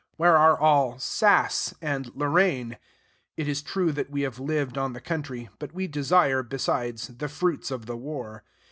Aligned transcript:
Where 0.17 0.35
are 0.35 0.59
all 0.59 0.97
"sass" 0.97 1.75
and 1.79 2.11
Lorraine? 2.15 2.77
It 3.37 3.47
is 3.47 3.61
true 3.61 3.91
that 3.91 4.09
we 4.09 4.21
have 4.21 4.39
lived 4.39 4.75
on 4.75 4.93
the 4.93 4.99
country; 4.99 5.49
but 5.59 5.75
we 5.75 5.85
desire, 5.85 6.41
besides, 6.41 7.05
the 7.19 7.29
fruits 7.29 7.69
of 7.69 7.85
the 7.85 7.95
war. 7.97 8.43